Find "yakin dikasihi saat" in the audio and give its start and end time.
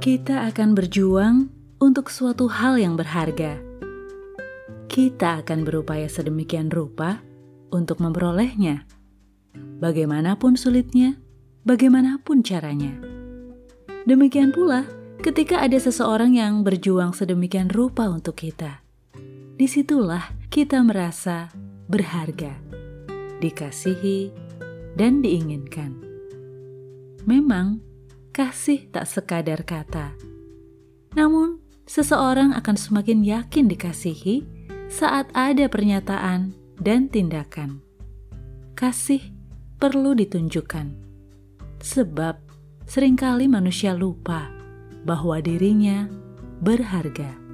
33.26-35.26